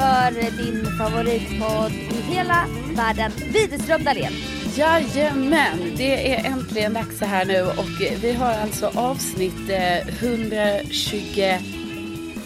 [0.00, 2.66] för din favoritpodd i hela
[2.96, 4.32] världen, Widerström Dahlén.
[4.76, 11.58] Jajamän, det är äntligen dags så här nu och vi har alltså avsnitt eh, 129.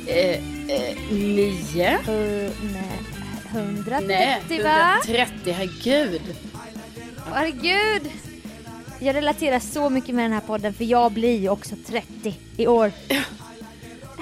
[0.07, 0.39] Eh, eh,
[1.11, 1.99] nio.
[1.99, 3.01] Uh, nej,
[3.51, 5.01] 130 Nej, va?
[5.05, 6.23] 130, herregud.
[7.33, 8.13] Herregud!
[8.99, 12.67] Jag relaterar så mycket med den här podden för jag blir ju också 30 i
[12.67, 12.93] år.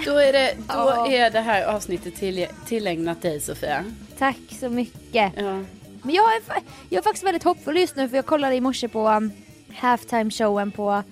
[0.05, 1.06] Då är det, då Ja.
[1.12, 3.84] är det här avsnittet till, tillägnat dig Sofia.
[4.19, 5.33] Tack så mycket.
[5.37, 5.62] Ja.
[6.02, 6.42] Men jag är,
[6.88, 9.33] jag är faktiskt väldigt hoppfull just nu för jag kollade i morse på um,
[9.75, 11.02] halftime showen på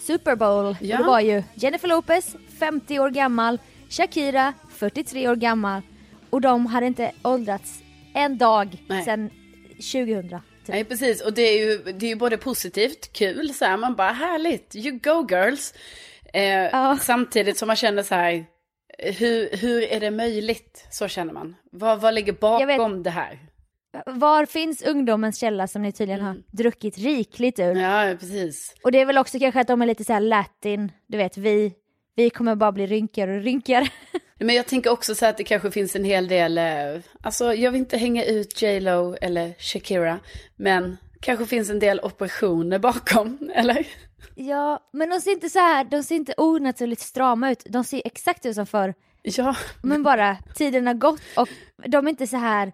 [0.00, 0.76] Super Bowl.
[0.80, 0.96] Ja.
[0.98, 5.82] Det var ju Jennifer Lopez, 50 år gammal, Shakira, 43 år gammal.
[6.30, 7.78] Och de hade inte åldrats
[8.14, 9.04] en dag Nej.
[9.04, 9.30] sedan
[9.92, 10.28] 2000.
[10.30, 10.40] Typ.
[10.74, 13.94] Nej precis och det är ju, det är ju både positivt, kul så här, man
[13.94, 15.74] bara härligt, you go girls.
[16.34, 16.98] Eh, Ja.
[17.00, 18.44] Samtidigt som man känner så här,
[18.98, 20.86] hur, hur är det möjligt?
[20.90, 21.56] Så känner man.
[21.72, 23.38] Vad, vad ligger bakom det här?
[24.06, 27.74] Var finns ungdomens källa som ni tydligen har druckit rikligt ur?
[27.76, 28.74] Ja precis.
[28.84, 31.36] Och det är väl också kanske att de är lite så här latin, du vet
[31.36, 31.72] vi,
[32.16, 33.88] vi kommer bara bli rynkigare och rynkigare.
[34.38, 36.64] Men jag tänker också så här att det kanske finns en hel del, eh,
[37.22, 40.18] alltså jag vill inte hänga ut J Lo eller Shakira,
[40.56, 43.86] men kanske finns en del operationer bakom, eller?
[44.34, 47.62] Ja, men de ser inte så här, de ser inte onaturligt strama ut.
[47.68, 48.94] De ser exakt ut som förr.
[49.22, 51.48] Ja, Men bara tiden har gått och
[51.86, 52.72] de är inte så här,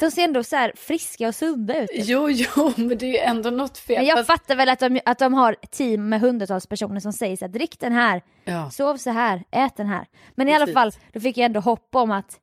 [0.00, 1.90] de ser ändå så här friska och sunda ut.
[1.92, 3.96] jo, jo, men det är ju ändå något fel.
[3.96, 7.36] Men jag fattar väl att de, att de har team med hundratals personer som säger
[7.36, 8.70] så här, drick den här, Ja.
[8.70, 10.06] sov så här, ät den här.
[10.34, 10.74] Men i alla Precis.
[10.74, 12.38] fall, då fick jag ändå hopp om att,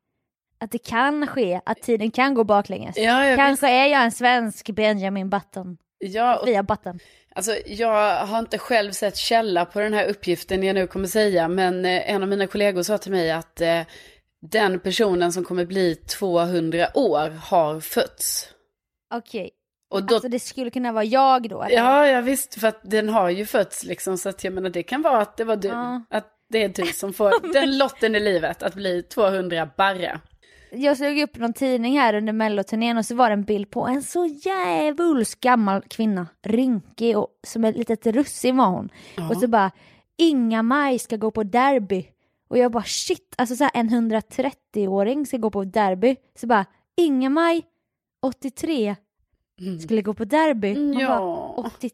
[0.59, 2.97] att det kan ske, att tiden kan gå baklänges.
[2.97, 6.99] Ja, Kanske är jag en svensk Benjamin Button, ja och via Button.
[7.35, 11.47] Alltså, jag har inte själv sett källa på den här uppgiften jag nu kommer säga,
[11.47, 13.81] men eh, en av mina kollegor sa till mig att eh,
[14.51, 18.49] den personen som kommer bli 200 år har fötts.
[19.13, 19.49] Okej,
[19.89, 21.63] Och då, alltså det skulle kunna vara jag då?
[21.63, 21.75] eller?
[21.75, 24.83] ja, jag visst, för att den har ju fötts liksom, så att jag menar det
[24.83, 26.01] kan vara att det var du, Ja.
[26.09, 30.19] att det är du som får den lotten i livet, att bli 200 barre.
[30.75, 33.87] Jag slog upp någon tidning här under melloturnén och så var det en bild på
[33.87, 38.89] en så djävulskt gammal kvinna, rynkig och som ett litet russin var hon.
[39.31, 39.71] Och så bara,
[40.17, 42.05] Inga-Maj ska gå på derby.
[42.47, 46.15] Och jag bara shit, alltså så här en 130-åring ska gå på derby.
[46.39, 46.65] Så bara,
[46.97, 47.63] Inga-Maj,
[48.21, 48.95] 83,
[49.81, 50.75] skulle gå på derby.
[50.75, 51.07] Man Ja.
[51.07, 51.89] bara, 80...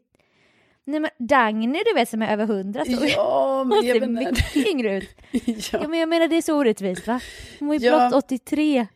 [0.86, 4.56] Nej men Dagny du vet som är över 100 så Ja, men hon ser mycket
[4.68, 5.10] yngre ut.
[5.32, 5.88] Ja ja.
[5.88, 7.20] men jag menar det är så orättvist va?
[7.60, 8.10] Hon var ju Ja.
[8.10, 8.88] blott 83.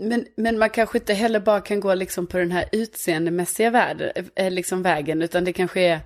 [0.00, 4.12] Men, men man kanske inte heller bara kan gå liksom på den här utseendemässiga värld,
[4.36, 6.00] eh, liksom vägen, utan det kanske är,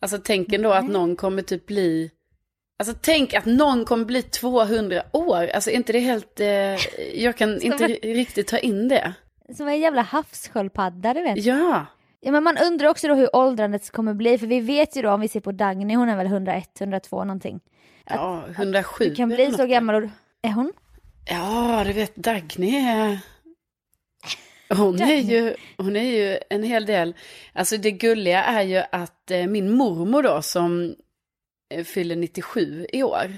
[0.00, 2.10] alltså tänk ändå att någon kommer typ bli,
[2.78, 6.46] alltså tänk att någon kommer bli 200 år, alltså inte det helt, eh,
[7.22, 9.14] jag kan inte en- riktigt ta in det.
[9.56, 11.44] Som en jävla havssköldpadda du vet.
[11.44, 11.86] Ja,
[12.24, 15.10] Ja men man undrar också då hur åldrandet kommer bli för vi vet ju då
[15.10, 17.60] om vi ser på Dagny, hon är väl 101, 102 någonting.
[18.06, 19.04] ja 107.
[19.04, 20.10] Du kan bli så gammal och...
[20.42, 20.72] Är hon?
[21.30, 23.18] Ja, du vet Dagny är...
[24.76, 27.14] Hon är, ju, hon är ju en hel del.
[27.52, 30.94] Alltså det gulliga är ju att eh, min mormor då som
[31.74, 33.36] eh, fyller 97 i år.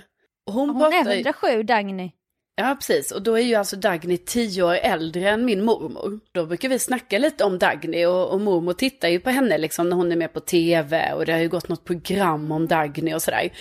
[0.51, 2.13] Hon, Hon pratar, är 107 Dagny.
[2.59, 3.11] Ja, precis.
[3.11, 6.21] Och då är ju alltså Dagny tio år äldre än min mormor.
[6.33, 9.89] Då brukar vi snacka lite om Dagny och, och mormor tittar ju på henne liksom
[9.89, 13.15] när hon är med på tv och det har ju gått något program om Dagny
[13.15, 13.53] och sådär.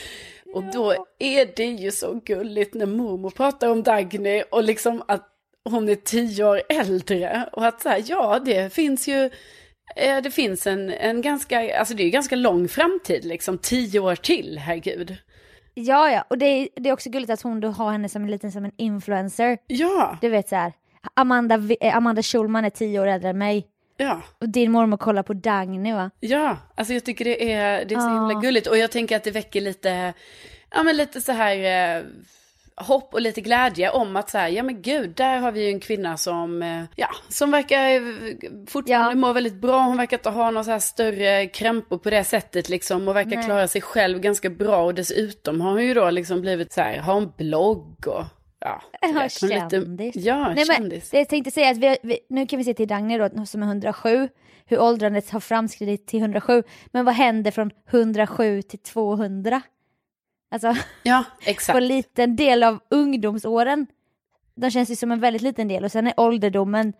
[0.53, 5.27] Och då är det ju så gulligt när mormor pratar om Dagny och liksom att
[5.69, 9.29] hon är tio år äldre och att så här, ja det finns ju,
[9.95, 13.99] eh, det finns en, en ganska, alltså det är ju ganska lång framtid liksom, tio
[13.99, 15.17] år till, herregud.
[15.77, 18.23] Ja ja, och det är, det är också gulligt att hon då har henne som
[18.23, 19.57] en liten som en influencer.
[19.67, 20.73] Ja, Du vet så här.
[21.13, 23.67] Amanda, eh, Amanda Schulman är 10 år äldre än mig.
[23.97, 24.21] ja.
[24.41, 26.11] Och din mormor kollar på Dagny va?
[26.19, 28.13] Ja, alltså jag tycker det är, det är så Ja.
[28.13, 28.67] himla gulligt.
[28.67, 30.13] Och jag tänker att det väcker lite,
[30.71, 31.57] ja men lite så här
[31.97, 32.03] eh,
[32.77, 35.69] hopp och lite glädje om att så här, ja men gud, där har vi ju
[35.69, 38.01] en kvinna som, eh, ja, som verkar eh,
[38.67, 39.15] fortfarande Ja.
[39.15, 39.79] må väldigt bra.
[39.81, 43.35] Hon verkar inte ha några så här större krämpor på det sättet liksom och verkar
[43.35, 43.45] Nej.
[43.45, 44.83] klara sig själv ganska bra.
[44.83, 48.23] Och dessutom har hon ju då liksom blivit så här, har en blogg och
[48.59, 48.81] ja.
[49.01, 50.15] Ja, kändis.
[50.15, 51.09] ja, Nej, men, kändis.
[51.09, 53.63] det jag tänkte säga att vi, vi, nu kan vi se till Dagny då som
[53.63, 54.29] är 107,
[54.65, 56.63] hur åldrandet har framskridit till 107.
[56.87, 59.61] Men vad händer från 107 till 200?
[60.55, 61.77] Alltså Ja, på exakt.
[61.77, 63.87] en liten del av ungdomsåren.
[64.55, 66.93] De känns ju som en väldigt liten del och sen är ålderdomen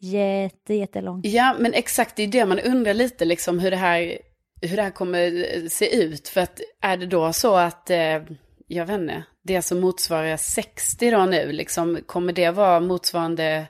[0.00, 1.20] jätte, jättelång.
[1.24, 4.18] Ja, men exakt det är det man undrar lite liksom hur det här,
[4.62, 6.28] hur det här kommer eh, se ut.
[6.28, 8.22] För att är det då så att, eh,
[8.66, 13.66] jag vet inte, det som motsvarar 60 då nu, liksom, kommer det vara motsvarande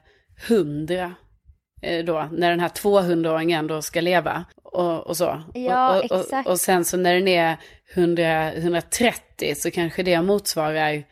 [0.49, 1.15] 100?
[1.83, 5.43] Eh, Då, när den här 200-åringen då ska leva och, och så.
[5.55, 6.47] Ja, och, och, exakt.
[6.47, 7.57] Och, och sen så när den är
[7.95, 11.05] 100, 130 så kanske det motsvarar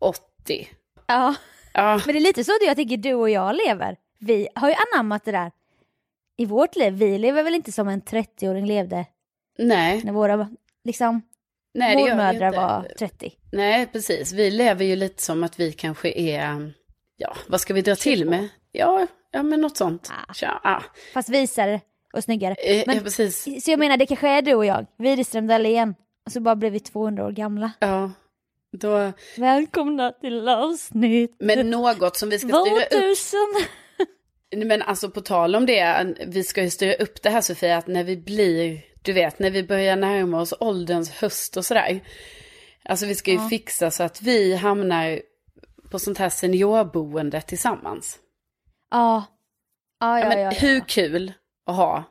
[0.00, 0.68] 80.
[1.06, 1.34] Ja,
[1.74, 3.96] Ja, men det är lite så jag tycker du och jag lever.
[4.18, 5.52] Vi har ju anammat det där
[6.36, 6.92] i vårt liv.
[6.92, 9.06] Vi lever väl inte som en 30-åring levde
[9.58, 10.00] nej.
[10.04, 10.48] när våra
[10.84, 11.22] liksom,
[11.74, 13.32] nej mormödrar var 30.
[13.52, 14.32] Nej, precis.
[14.32, 16.72] Vi lever ju lite som att vi kanske är,
[17.16, 18.48] ja, vad ska vi dra till med?
[18.72, 20.10] Ja, ja men något sånt.
[20.28, 20.34] Ah.
[20.34, 20.82] Tja, ah.
[21.14, 21.80] Fast visare
[22.12, 22.54] och snyggare.
[22.54, 23.64] Eh, Men- ja, precis.
[23.64, 25.94] Så jag menar, det kanske är du och jag, Widerström Dahlén.
[26.26, 27.72] Och så bara blev vi 200 år gamla.
[27.78, 28.10] Ja,
[28.72, 32.90] då, Välkomna till avsnitt men något som vi ska styra upp.
[32.90, 33.38] 2000.
[34.68, 37.86] Men alltså på tal om det, vi ska ju styra upp det här Sofia, att
[37.86, 42.00] när vi blir, du vet, när vi börjar närma oss ålderns höst och sådär.
[42.84, 43.48] Alltså vi ska ju Ja.
[43.48, 45.20] fixa så att vi hamnar
[45.90, 48.18] på sånt här seniorboende tillsammans.
[48.92, 49.24] Ja.
[50.00, 51.32] Ja, Ja, men hur kul
[51.66, 52.04] att ha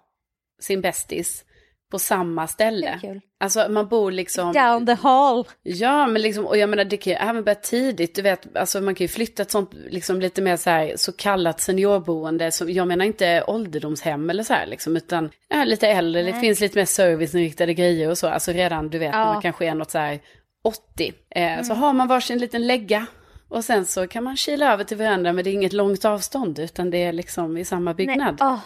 [0.62, 1.46] sin bästis
[1.92, 3.00] på samma ställe.
[3.02, 3.22] Det kul.
[3.40, 4.54] Alltså man bor liksom...
[4.54, 5.48] Down the hall.
[5.64, 8.82] Ja, men liksom, och jag menar det kan ju även börja tidigt, du vet, alltså
[8.82, 12.70] man kan ju flytta ett sånt, liksom lite mer så här, så kallat seniorboende, som,
[12.72, 16.42] jag menar inte ålderdomshem eller så här liksom, utan ja, lite äldre, det Nej.
[16.42, 19.34] finns lite mer serviceinriktade grejer och så, alltså redan, du vet, när Ja.
[19.34, 20.20] man kanske är något så här
[20.64, 21.64] 80, eh, Mm.
[21.66, 23.06] så har man varsin liten lägga,
[23.52, 26.60] och sen så kan man kila över till varandra, men det är inget långt avstånd,
[26.60, 28.38] utan det är liksom i samma byggnad.
[28.40, 28.60] Nej, åh.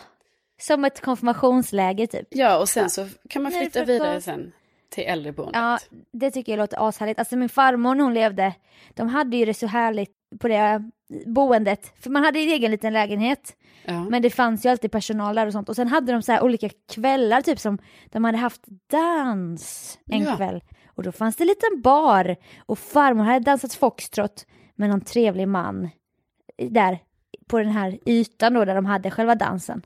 [0.61, 2.27] Som ett konfirmationsläger typ.
[2.29, 4.51] Ja, och sen så kan man flytta vidare sen
[4.89, 5.55] till äldreboendet.
[5.55, 5.79] Ja,
[6.11, 7.19] det tycker jag låter ashärligt.
[7.19, 8.53] Alltså min farmor när hon levde,
[8.93, 10.89] de hade ju det så härligt på det
[11.25, 11.93] boendet.
[12.01, 13.55] För man hade en egen liten lägenhet.
[13.85, 14.03] Ja.
[14.03, 15.69] Men det fanns ju alltid personal där och sånt.
[15.69, 17.77] Och sen hade de så olika kvällar, typ som
[18.11, 18.61] de hade haft
[18.91, 20.35] dans en Ja.
[20.35, 20.61] kväll.
[20.87, 22.35] Och då fanns det en liten bar.
[22.65, 25.89] Och farmor hade dansat foxtrot med någon trevlig man.
[26.57, 26.99] Där,
[27.47, 29.81] på den här ytan då där de hade själva dansen.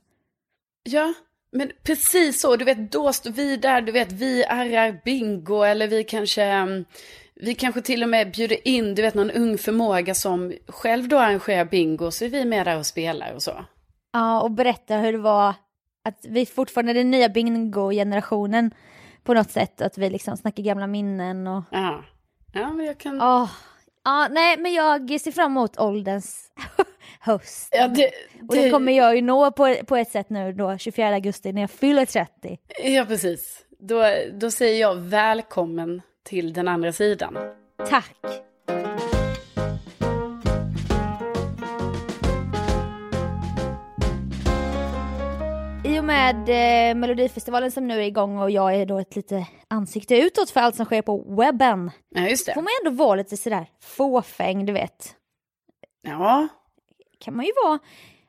[0.84, 1.14] Ja,
[1.52, 2.56] men precis så.
[2.56, 6.86] Du vet, då står vi där, du vet, vi arrar bingo eller vi kanske, mm,
[7.36, 11.18] vi kanske till och med bjuder in, du vet, någon ung förmåga som själv då
[11.18, 13.66] arrangerar bingo, så är vi med där och spelar och så.
[14.12, 15.54] Ja, och berätta hur det var
[16.04, 18.72] att vi fortfarande är den nya bingo-generationen
[19.24, 19.82] på något sätt.
[19.82, 21.64] Att vi liksom snackar gamla minnen och...
[21.72, 22.04] Ja,
[22.54, 23.22] ja men jag kan...
[23.22, 23.50] Åh,
[24.04, 26.52] ja, nej, men jag ser fram emot ålderns
[27.20, 27.70] höst.
[27.72, 28.12] Ja, det,
[28.50, 31.62] Och det kommer jag ju nå på, på ett sätt nu då, 24 augusti, när
[31.62, 32.58] jag fyller 30.
[32.84, 33.66] ja, precis.
[33.80, 34.04] Då,
[34.34, 37.38] då säger jag välkommen till den andra sidan.
[37.90, 38.16] Tack!
[46.20, 46.50] Med
[46.90, 50.60] eh, Melodifestivalen som nu är igång och jag är då ett lite ansikte utåt för
[50.62, 51.92] allt som sker på webben.
[52.10, 52.62] Ja, just Får det.
[52.62, 55.16] man ändå vara lite sådär fåfäng, du vet.
[56.02, 56.48] Ja,
[57.20, 57.80] Kan man ju vara.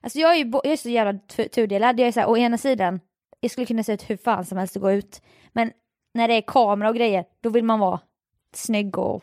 [0.03, 2.01] Alltså jag är ju jag är så jävla tu- tudelad.
[2.01, 3.01] Jag är såhär, å ena sidan,
[3.41, 5.23] jag skulle kunna se ut hur fan som helst och gå ut.
[5.53, 5.73] Men
[6.15, 8.01] när det är kamera och grejer, då vill man vara
[8.55, 9.23] snygg och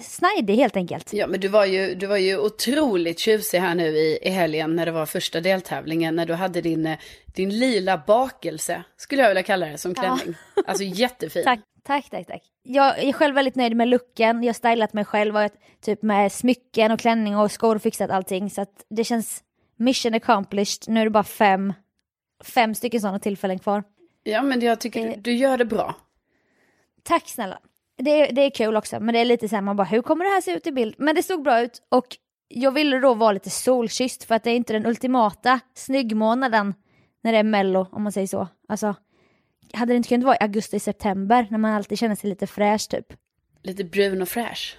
[0.00, 1.12] snajdig helt enkelt.
[1.12, 4.76] Ja, men du var ju, du var ju otroligt tjusig här nu i, i helgen
[4.76, 6.16] när det var första deltävlingen.
[6.16, 10.02] När du hade din, eh, din lila bakelse, skulle jag vilja kalla det, som Ja.
[10.02, 10.34] klänning.
[10.66, 11.42] Alltså jättefin.
[11.44, 12.42] Tack, tack, tack, tack.
[12.62, 14.42] Jag är själv väldigt nöjd med looken.
[14.42, 15.50] Jag har stylat mig själv och
[15.80, 18.50] typ med smycken och klänning och skor och fixat allting.
[18.50, 19.42] Så att det känns
[19.76, 20.78] mission accomplished.
[20.88, 21.72] Nu är det bara fem,
[22.44, 23.84] fem stycken sådana tillfällen kvar.
[24.22, 25.94] Ja, men jag tycker Det- du, du gör det bra.
[27.02, 27.58] Tack snälla.
[27.96, 30.02] Det är, det är kul också, men det är lite så här, man bara hur
[30.02, 30.94] kommer det här se ut i bild?
[30.98, 32.06] Men det såg bra ut och
[32.48, 36.74] jag ville då vara lite solkysst för att det är inte den ultimata snyggmånaden
[37.22, 38.48] när det är mello, om man säger så.
[38.68, 38.94] Alltså,
[39.72, 43.06] hade det inte kunnat vara i augusti-september när man alltid känner sig lite fräsch typ?
[43.62, 44.76] Lite brun och fräsch.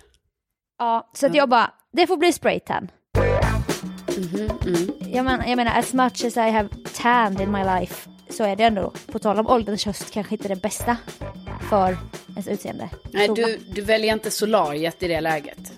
[0.77, 2.91] Ja, så att jag bara, det får bli spraytan.
[4.17, 4.89] Mhm, mm.
[5.13, 8.55] Jag, men, jag menar, as much as I have tanned in my life så är
[8.55, 10.97] det ändå, på tal om ålderns höst, kanske inte det bästa
[11.69, 11.97] för
[12.35, 12.89] ens utseende.
[13.11, 15.71] Nej, Så- du, du väljer inte solariet i det läget.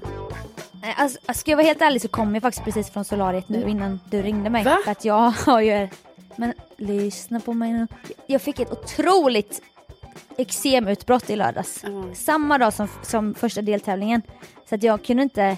[0.82, 3.70] Nej, Alltså, ska jag vara helt ärlig så kom jag faktiskt precis från solariet nu
[3.70, 4.64] innan du ringde mig.
[4.64, 4.78] Va?
[4.84, 5.88] För att jag har ju...
[6.36, 7.88] Men lyssna på mig nu.
[8.28, 9.62] Jag fick ett otroligt
[10.38, 11.84] eksemutbrott i lördags.
[11.84, 12.16] Ja.
[12.16, 14.22] Samma dag som, som första deltävlingen.
[14.70, 15.58] Så att jag kunde inte...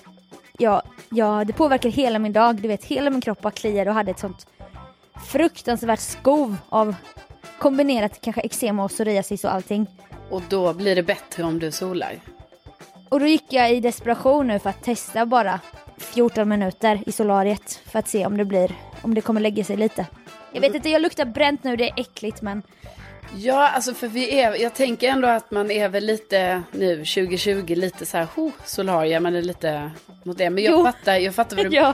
[0.57, 2.55] Jag, jag, det påverkar hela min dag.
[2.55, 4.47] Du vet, hela min kropp bara kliade och hade ett sånt
[5.27, 6.95] fruktansvärt skov av
[7.59, 9.87] kombinerat kanske eksem och psoriasis och allting.
[10.29, 12.19] Och då blir det bättre om du solar.
[13.09, 15.59] Och då gick jag i desperation nu för att testa bara
[15.97, 18.71] 14 minuter i solariet för att se om det blir,
[19.01, 20.05] om det kommer lägga sig lite.
[20.53, 22.63] Jag vet inte, jag luktar bränt nu, det är äckligt men
[23.35, 27.75] Ja, alltså för vi är, jag tänker ändå att man är väl lite nu 2020
[27.75, 29.91] lite så här, oh, Solaria, man är lite
[30.23, 30.49] mot det.
[30.49, 30.83] Men jag Jo.
[30.85, 31.93] fattar, jag fattar vad du, Ja.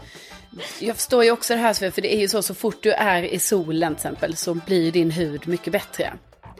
[0.80, 3.24] jag förstår ju också det här, för det är ju så, så fort du är
[3.24, 6.14] i solen till exempel så blir din hud mycket bättre.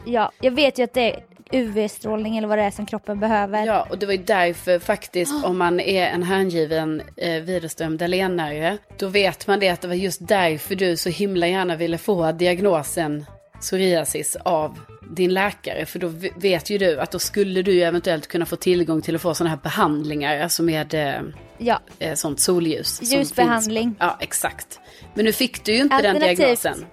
[0.04, 1.20] ja, jag vet ju att det
[1.52, 3.66] UV-strålning eller vad det är som kroppen behöver.
[3.66, 8.78] Ja, och det var ju därför faktiskt om man är en hängiven eh, Widerström Dahlénare,
[8.98, 12.32] då vet man det att det var just därför du så himla gärna ville få
[12.32, 13.24] diagnosen
[13.60, 14.78] psoriasis av
[15.10, 15.86] din läkare.
[15.86, 19.22] För då vet ju du att då skulle du eventuellt kunna få tillgång till att
[19.22, 21.22] få sådana här behandlingar, alltså med eh,
[21.58, 23.00] Ja, eh, sånt solljus.
[23.02, 23.94] Ljusbehandling.
[23.98, 24.80] Ja, exakt.
[25.14, 26.86] Men nu fick du ju inte den diagnosen.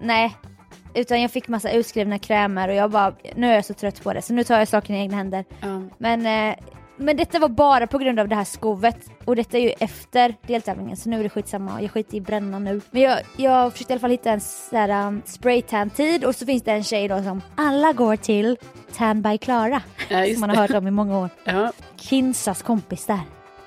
[0.00, 0.36] nej.
[0.94, 4.12] Utan jag fick massa utskrivna krämer och jag bara, nu är jag så trött på
[4.12, 5.44] det så nu tar jag saken i egna händer.
[5.60, 5.82] Ja.
[5.98, 6.56] Men, eh,
[6.96, 10.34] men detta var bara på grund av det här skovet och detta är ju efter
[10.46, 12.80] deltävlingen så nu är det skitsamma, jag skiter i bränna nu.
[12.90, 16.46] Men jag, jag försökte i alla fall hitta en så här, um, spraytan-tid och så
[16.46, 18.56] finns det en tjej då som alla går till
[18.96, 19.82] Tan by Klara.
[20.08, 21.28] Ja, som man har hört om i många år.
[21.44, 23.20] Ja, Kinsas kompis där.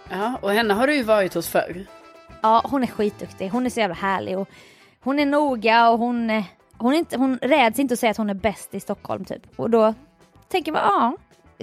[0.10, 1.86] ja, och henne har du ju varit hos förr.
[2.42, 3.50] Ja, hon är skitduktig.
[3.50, 4.50] Hon är så jävla härlig och
[5.04, 6.44] hon är noga och hon, eh,
[6.78, 9.60] hon, är inte, hon räds inte att säga att hon är bäst i Stockholm typ.
[9.60, 9.94] Och då
[10.48, 11.18] tänker man, ja,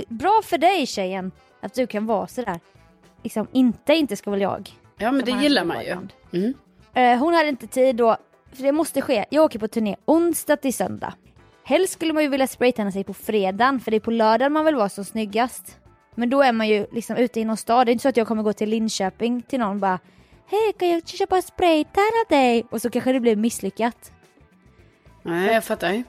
[0.09, 2.61] bra för dig tjejen att du kan vara sådär.
[3.23, 4.71] Liksom, inte, inte ska väl jag.
[4.99, 5.97] Ja, men det gillar man ju.
[6.33, 6.55] Mm.
[6.95, 8.17] Eh, hon hade inte tid då,
[8.53, 9.25] för det måste ske.
[9.31, 11.15] Jag åker på turné onsdag till söndag.
[11.65, 14.65] Helst skulle man ju vilja spraytanna sig på fredagen, för det är på lördagen man
[14.65, 15.79] vill vara som snyggast.
[16.15, 17.87] Men då är man ju liksom ute i någon stad.
[17.87, 19.99] Det är inte så att jag kommer gå till Linköping till någon och bara
[20.47, 22.67] Hej, kan jag köpa spraytanna dig?
[22.71, 24.13] Och så kanske det blir misslyckat.
[25.23, 26.03] Nej, jag fattar.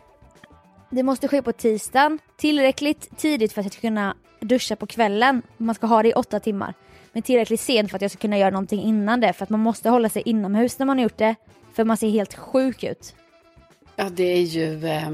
[0.89, 5.41] Det måste ske på tisdagen, tillräckligt tidigt för att jag ska kunna duscha på kvällen.
[5.58, 6.74] Man ska ha det i åtta timmar.
[7.13, 9.34] Men tillräckligt sent för att jag ska kunna göra någonting innan det.
[9.34, 11.36] För att man måste hålla sig inomhus när man har gjort det.
[11.74, 13.15] För man ser helt sjuk ut.
[13.96, 14.88] Ja, det är ju...
[14.88, 15.10] Eh,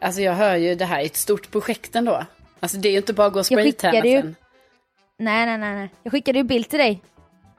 [0.00, 2.24] alltså jag hör ju det här är ett stort projekt ändå.
[2.60, 4.36] Alltså det är ju inte bara att gå och spraytanna ju- sen.
[5.18, 5.90] Nej, nej, nej, nej.
[6.02, 7.02] Jag skickade ju bild till dig.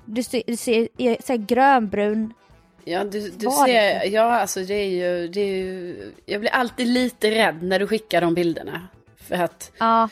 [0.05, 2.33] Du ser, du ser är så grönbrun.
[2.85, 4.05] Ja, du, du ser...
[4.05, 6.13] Ja, alltså det är, ju, det är ju...
[6.25, 8.87] Jag blir alltid lite rädd när du skickar de bilderna.
[9.17, 10.09] För att Ja,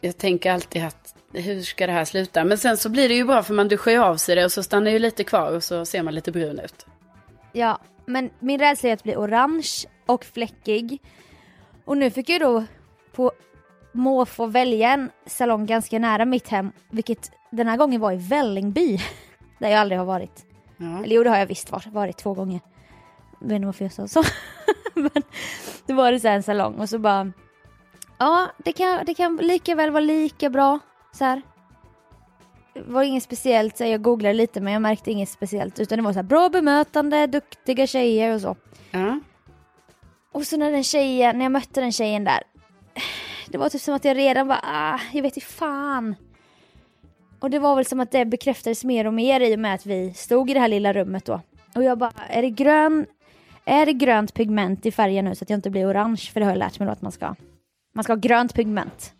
[0.00, 2.44] jag tänker alltid att hur ska det här sluta?
[2.44, 4.52] Men sen så blir det ju bra för man duschar ju av sig det och
[4.52, 6.86] så stannar ju lite kvar och så ser man lite brun ut.
[7.52, 7.78] ja.
[8.06, 9.68] Men min rädsla är att bli orange
[10.06, 11.02] och fläckig.
[11.84, 12.64] Och nu fick jag då
[13.12, 13.32] på
[13.92, 16.72] måfå välja en salong ganska nära mitt hem.
[16.90, 18.98] Vilket den här gången var i Vällingby.
[19.58, 20.44] Där jag aldrig har varit.
[20.76, 21.04] Ja.
[21.04, 22.60] Eller jo, det har jag visst varit, varit två gånger.
[23.40, 24.22] Jag vet inte varför jag sa så.
[24.94, 25.22] Men
[25.86, 27.32] det var det så en salong och så bara...
[28.18, 30.78] Ja, det kan, det kan lika väl vara lika bra.
[31.12, 31.42] Så här.
[32.74, 35.78] Det var inget speciellt, så jag googlade lite men jag märkte inget speciellt.
[35.78, 38.56] Utan det var så här bra bemötande, duktiga tjejer och så.
[38.90, 39.20] Ja.
[40.32, 42.42] Och så när den tjejen, när jag mötte den tjejen där.
[43.48, 46.16] Det var typ som att jag redan var, ah, jag vet inte fan.
[47.44, 49.86] Och det var väl som att det bekräftades mer och mer i och med att
[49.86, 51.40] vi stod i det här lilla rummet då.
[51.74, 53.06] Och jag bara, är det grön,
[53.64, 56.30] är det grönt pigment i färgen nu så att jag inte blir orange?
[56.32, 57.34] För det har jag lärt mig då att man ska.
[57.94, 59.12] Man ska ha grönt pigment.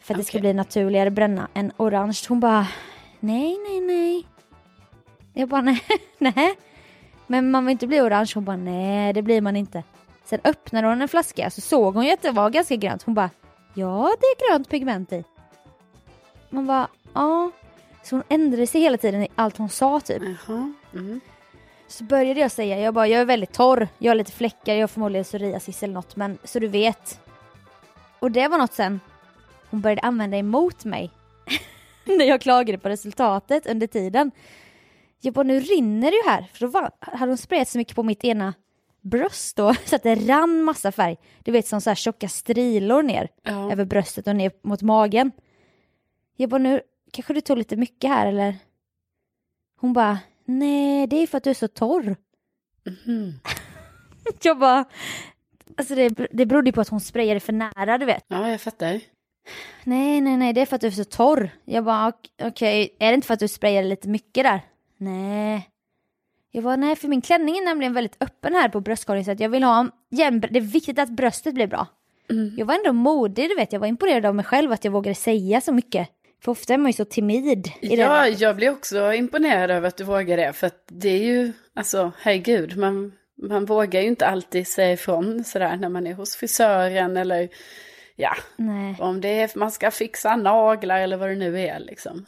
[0.00, 2.18] För att det ska bli naturligare bränna än orange.
[2.28, 2.66] Hon bara,
[3.20, 4.26] nej, nej, nej.
[5.32, 5.80] Jag bara, nej,
[6.18, 6.54] nej.
[7.26, 8.30] Men man vill inte bli orange.
[8.34, 9.82] Hon bara, nej det blir man inte.
[10.24, 13.02] Sen öppnade hon en flaska så såg hon ju att det var ganska grönt.
[13.02, 13.30] Hon bara,
[13.74, 15.24] ja det är grönt pigment i.
[16.54, 17.50] Man bara, ja.
[18.02, 20.22] Så hon ändrade sig hela tiden i allt hon sa typ.
[20.22, 20.72] Jaha.
[20.94, 21.20] Mm.
[21.88, 23.88] Så började jag säga, jag bara, jag är väldigt torr.
[23.98, 26.16] Jag har lite fläckar, jag har förmodligen psoriasis eller något.
[26.16, 27.20] Men så du vet.
[28.18, 29.00] Och det var något sen
[29.70, 31.10] hon började använda emot mig.
[32.04, 34.30] När jag klagade på resultatet under tiden.
[35.20, 36.46] Jag bara, nu rinner det ju här.
[36.52, 38.54] För då var, hade hon sprayat så mycket på mitt ena
[39.00, 39.74] bröst då.
[39.84, 41.16] Så att det rann massa färg.
[41.44, 43.28] Du vet som så här tjocka strilor ner.
[43.42, 43.72] Ja.
[43.72, 45.32] Över bröstet och ner mot magen.
[46.36, 46.80] Jag bara, nu
[47.12, 48.56] kanske du tog lite mycket här eller?
[49.80, 52.16] Hon bara, nej det är för att du är så torr.
[53.06, 53.32] Mhm.
[54.42, 54.84] Jag bara,
[55.76, 58.24] alltså det, det berodde ju på att hon sprayade för nära du vet.
[58.28, 59.00] ja, jag fattar.
[59.84, 61.50] Nej, nej, nej, det är för att du är så torr.
[61.64, 64.60] Jag bara, ok- okej, är det inte för att du sprayade lite mycket där?
[64.96, 65.70] Nej.
[66.50, 69.40] Jag bara, nej, för min klänning är nämligen väldigt öppen här på bröstkorgen så att
[69.40, 71.86] jag vill ha jämn, det är viktigt att bröstet blir bra.
[72.30, 72.54] Mm.
[72.58, 75.14] Jag var ändå modig, du vet, jag var imponerad av mig själv att jag vågade
[75.14, 76.08] säga så mycket.
[76.44, 78.28] För ofta är man ju så timid i Ja, det.
[78.28, 80.52] jag blir också imponerad över att du vågar det.
[80.52, 85.44] För att det är ju, alltså herregud, man, man vågar ju inte alltid säga ifrån
[85.44, 87.48] sådär när man är hos frisören eller
[88.16, 88.96] ja, Nej.
[89.00, 92.26] om det är man ska fixa naglar eller vad det nu är liksom.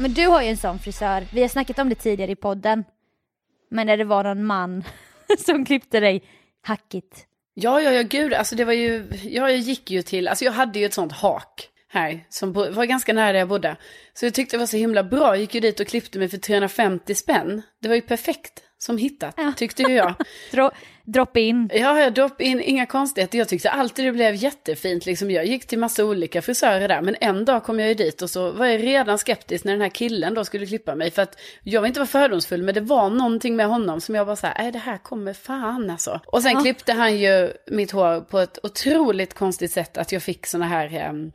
[0.00, 2.84] Men du har ju en sån frisör, vi har snackat om det tidigare i podden.
[3.70, 4.84] Men när det var någon man
[5.46, 6.22] som klippte dig
[6.62, 7.24] hackigt.
[7.60, 10.78] Ja, ja, ja, gud, alltså det var ju, jag gick ju till, alltså jag hade
[10.78, 13.76] ju ett sånt hak här, som var ganska nära där jag bodde.
[14.14, 16.28] Så jag tyckte det var så himla bra, jag gick ju dit och klippte mig
[16.28, 17.62] för 350 spänn.
[17.82, 19.52] Det var ju perfekt som hittat, ja.
[19.56, 20.14] tyckte ju jag.
[21.08, 21.70] Dro drop in.
[21.74, 23.38] Ja, ja, drop in, inga konstigheter.
[23.38, 25.06] Jag tyckte alltid det blev jättefint.
[25.06, 25.30] Liksom.
[25.30, 28.30] Jag gick till massa olika frisörer där, men en dag kom jag ju dit och
[28.30, 31.10] så var jag redan skeptisk när den här killen då skulle klippa mig.
[31.10, 34.26] För att jag vill inte vara fördomsfull, men det var någonting med honom som jag
[34.26, 36.20] bara så här, nej det här kommer fan alltså.
[36.26, 36.60] Och sen ja.
[36.60, 41.10] klippte han ju mitt hår på ett otroligt konstigt sätt att jag fick såna här
[41.10, 41.32] um,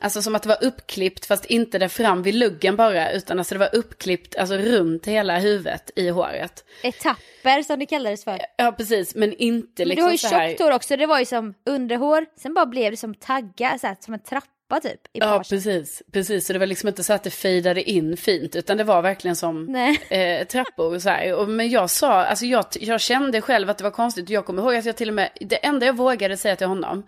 [0.00, 3.54] Alltså som att det var uppklippt fast inte där fram vid luggen bara utan alltså
[3.54, 6.64] det var uppklippt alltså runt hela huvudet i håret.
[6.82, 8.38] Etapper som det kallades för.
[8.56, 11.24] Ja precis men inte men liksom Du har ju tjockt hår också, det var ju
[11.24, 14.46] som underhår, sen bara blev det som taggar, så här, som en trappa
[14.80, 15.00] typ.
[15.12, 18.56] I ja precis, precis så det var liksom inte så att det fejdade in fint
[18.56, 19.74] utan det var verkligen som
[20.08, 21.34] eh, trappor så här.
[21.34, 24.62] Och, men jag sa, alltså jag, jag kände själv att det var konstigt jag kommer
[24.62, 27.04] ihåg att jag till och med, det enda jag vågade säga till honom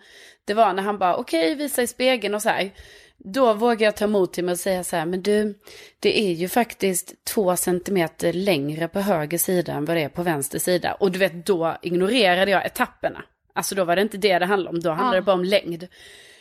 [0.49, 2.71] det var när han bara, okej, okay, visa i spegeln och så här.
[3.17, 5.59] Då vågar jag ta emot till mig och säga så här, men du,
[5.99, 10.23] det är ju faktiskt två centimeter längre på höger sida än vad det är på
[10.23, 10.93] vänster sida.
[10.93, 13.23] Och du vet, då ignorerade jag etapperna.
[13.53, 15.21] Alltså då var det inte det det handlade om, då handlade ja.
[15.21, 15.87] det bara om längd.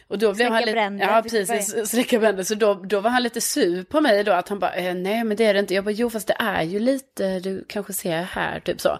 [0.08, 2.42] Och då blev han lite, bränder, ja precis, släcka bränder.
[2.42, 5.24] Så då, då var han lite sur på mig då, att han bara, eh, nej
[5.24, 5.74] men det är det inte.
[5.74, 8.98] Jag bara, jo fast det är ju lite, du kanske ser här, typ så.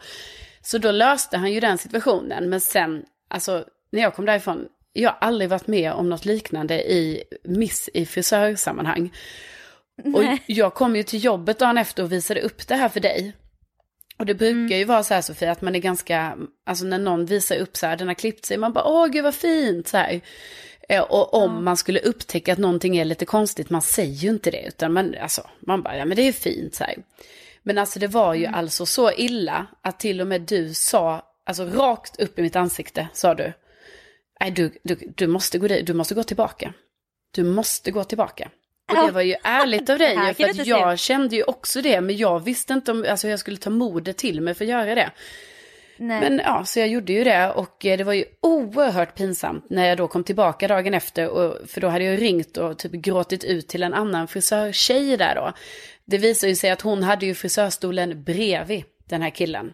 [0.61, 5.11] Så då löste han ju den situationen, men sen, alltså när jag kom därifrån, jag
[5.11, 9.13] har aldrig varit med om något liknande i miss i frisörsammanhang.
[10.05, 10.15] Nej.
[10.15, 13.33] Och jag kom ju till jobbet dagen efter och visade upp det här för dig.
[14.19, 14.79] Och det brukar mm.
[14.79, 16.37] ju vara så här Sofia, att man är ganska,
[16.67, 19.25] alltså när någon visar upp så här, den har klippt sig, man bara åh gud
[19.25, 20.21] vad fint så här.
[20.89, 21.61] Eh, och om ja.
[21.61, 25.15] man skulle upptäcka att någonting är lite konstigt, man säger ju inte det, utan man,
[25.23, 26.97] alltså, man bara, ja men det är fint så här.
[27.63, 28.59] Men alltså det var ju mm.
[28.59, 33.09] alltså så illa att till och med du sa, alltså rakt upp i mitt ansikte
[33.13, 33.53] sa du,
[34.41, 36.73] nej du, du, du, måste gå, du måste gå tillbaka.
[37.31, 38.51] Du måste gå tillbaka.
[38.89, 42.17] Och det var ju ärligt av dig, för att jag kände ju också det, men
[42.17, 45.11] jag visste inte om alltså, jag skulle ta modet till mig för att göra det.
[45.99, 46.21] Nej.
[46.21, 49.89] Men ja, så jag gjorde ju det och eh, det var ju oerhört pinsamt när
[49.89, 51.29] jag då kom tillbaka dagen efter.
[51.29, 55.35] Och, för då hade jag ringt och typ gråtit ut till en annan frisörtjej där
[55.35, 55.53] då.
[56.05, 59.73] Det visade ju sig att hon hade ju frisörstolen bredvid den här killen.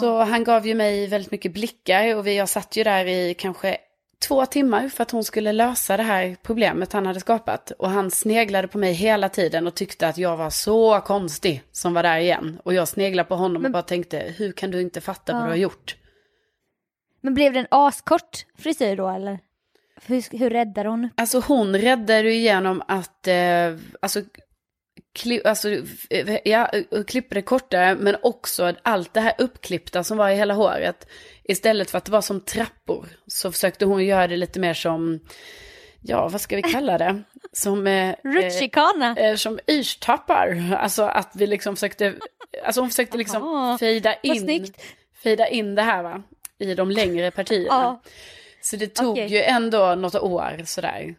[0.00, 3.34] Så han gav ju mig väldigt mycket blickar och vi, jag satt ju där i
[3.38, 3.76] kanske
[4.18, 7.70] två timmar för att hon skulle lösa det här problemet han hade skapat.
[7.70, 11.94] Och han sneglade på mig hela tiden och tyckte att jag var så konstig som
[11.94, 12.60] var där igen.
[12.64, 13.68] Och jag sneglade på honom Men...
[13.68, 15.38] och bara tänkte, hur kan du inte fatta ja.
[15.38, 15.96] vad du har gjort?
[17.20, 19.38] Men blev det en askort frisyr då eller?
[20.06, 21.08] Hur, hur räddade hon?
[21.14, 24.22] Alltså hon räddade ju genom att, eh, alltså
[25.14, 25.68] klipp, alltså,
[26.44, 26.70] ja,
[27.06, 31.08] klippa det kortare, men också allt det här uppklippta som var i hela håret.
[31.44, 35.20] Istället för att det var som trappor så försökte hon göra det lite mer som,
[36.00, 37.22] ja vad ska vi kalla det?
[37.52, 37.86] Som...
[37.86, 38.14] Eh?
[39.18, 40.76] Eh, som yrstappar.
[40.78, 42.14] Alltså att vi liksom försökte,
[42.64, 44.66] alltså hon försökte liksom Aha, fejda in,
[45.22, 46.22] fejda in det här va,
[46.58, 47.66] i de längre partierna.
[47.68, 48.02] Ja.
[48.60, 49.26] Så det tog okay.
[49.26, 51.14] ju ändå något år sådär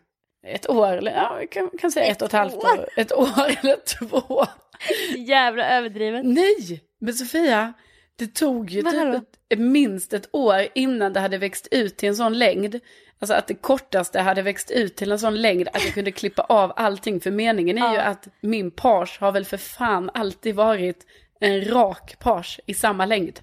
[0.45, 2.89] ett år, eller ja, vi kan, kan säga ett, ett och ett halvt år.
[2.97, 3.29] Ett år
[3.61, 4.45] eller två.
[5.17, 6.25] Jävla överdrivet.
[6.25, 7.73] Nej, men Sofia,
[8.15, 12.15] det tog ju typ ett, minst ett år innan det hade växt ut till en
[12.15, 12.79] sån längd.
[13.19, 16.41] Alltså att det kortaste hade växt ut till en sån längd att jag kunde klippa
[16.41, 17.19] av allting.
[17.19, 17.93] För meningen är ja.
[17.93, 21.05] ju att min page har väl för fan alltid varit
[21.39, 23.39] en rak page i samma längd.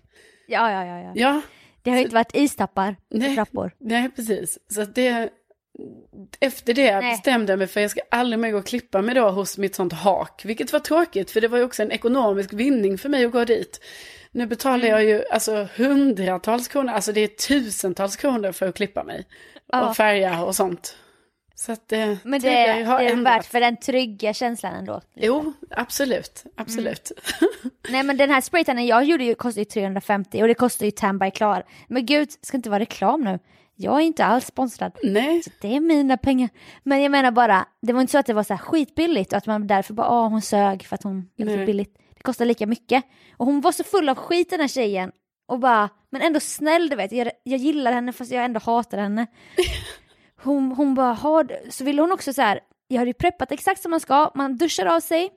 [0.47, 0.99] Ja, ja, ja.
[1.01, 1.12] ja.
[1.15, 1.41] ja.
[1.83, 3.75] Det har ju inte varit istappar nej, trappor.
[3.79, 4.59] Nej, precis.
[4.69, 5.31] Så det,
[6.41, 7.13] efter det Nej.
[7.13, 9.59] bestämde jag mig för att jag ska aldrig mer gå och klippa mig då hos
[9.59, 10.45] mitt sånt hak.
[10.45, 13.45] Vilket var tråkigt för det var ju också en ekonomisk vinning för mig att gå
[13.45, 13.81] dit.
[14.31, 19.05] Nu betalar jag ju alltså hundratals kronor, alltså det är tusentals kronor för att klippa
[19.05, 19.27] mig.
[19.67, 19.89] Ja.
[19.89, 20.97] Och färga och sånt.
[21.55, 25.01] Så att det, Men det, det, det är värt för den trygga känslan ändå.
[25.15, 27.13] Jo, absolut, absolut.
[27.41, 27.53] Mm.
[27.89, 30.91] Nej men den här spraytannen jag gjorde ju kostade ju 350 och det kostar ju
[30.91, 31.65] Tan by Klar.
[31.89, 33.39] Men gud, ska inte vara reklam nu.
[33.83, 34.99] Jag är inte alls sponsrad.
[35.03, 35.42] Nej.
[35.42, 36.49] Så det är mina pengar.
[36.83, 39.38] Men jag menar bara, det var inte så att det var så här skitbilligt och
[39.38, 41.99] att man därför bara, åh hon sög för att hon, det var så billigt.
[42.16, 43.05] Det kostar lika mycket.
[43.37, 45.12] Och hon var så full av skit den här tjejen.
[45.47, 48.99] Och bara, men ändå snäll du vet, jag, jag gillar henne fast jag ändå hatar
[48.99, 49.27] henne.
[50.42, 53.83] Hon, hon bara, har så ville hon också så här, jag hade ju preppat exakt
[53.83, 55.31] som man ska, man duschar av sig,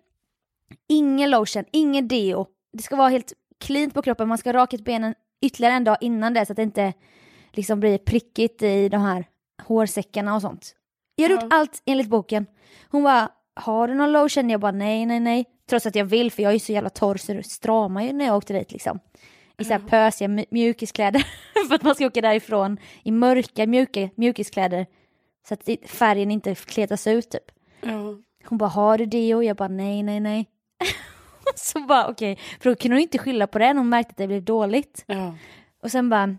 [0.90, 2.48] ingen lotion, ingen deo.
[2.74, 5.98] Det ska vara helt cleant på kroppen, man ska ha rakat benen ytterligare en dag
[6.02, 6.94] innan det så att det inte
[7.58, 9.26] liksom blir prickigt i de här
[9.64, 10.76] hårsäckarna och sånt.
[11.16, 11.42] Jag har ja.
[11.42, 12.46] gjort allt enligt boken.
[12.90, 14.50] Hon bara, har du någon lotion?
[14.50, 15.46] Jag bara, nej, nej, nej.
[15.70, 18.26] Trots att jag vill, för jag är så jävla torr så det stramar ju när
[18.26, 19.00] jag åkte dit liksom.
[19.58, 21.26] i så här pösiga mj- mjukiskläder
[21.68, 24.86] för att man ska åka därifrån i mörka mjuka mjukiskläder
[25.48, 27.52] så att färgen inte kletas ut typ.
[27.82, 28.18] Ja.
[28.46, 29.44] Hon bara, har du deo?
[29.44, 30.46] Jag bara, nej, nej, nej.
[31.56, 34.18] så bara, okej, för då kunde hon inte skylla på det när hon märkte att
[34.18, 35.04] det blev dåligt.
[35.08, 35.36] Ja.
[35.84, 36.38] Och sen bara,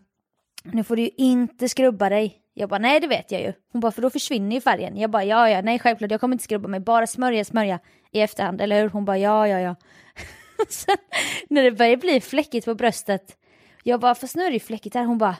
[0.72, 2.42] nu får du ju inte skrubba dig.
[2.55, 3.52] Jag bara, nej det vet jag ju.
[3.72, 4.96] Hon bara, för då försvinner ju färgen.
[4.96, 7.79] Jag bara, ja ja, nej självklart, jag kommer inte skrubba mig, bara smörja, smörja
[8.12, 8.88] i efterhand, eller hur?
[8.88, 9.76] Hon bara, ja ja ja.
[10.68, 10.96] sen
[11.48, 13.37] när det börjar bli fläckigt på bröstet,
[13.83, 15.05] jag bara, fast nu är det ju fläckigt här.
[15.05, 15.37] Hon bara,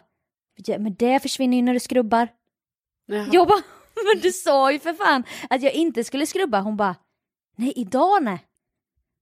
[0.79, 2.29] men det försvinner ju när du skrubbar.
[3.07, 3.29] Jaha.
[3.33, 3.63] Jag bara,
[4.15, 6.61] men du sa ju för fan att jag inte skulle skrubba.
[6.61, 6.95] Hon bara,
[7.57, 8.39] nej idag nej.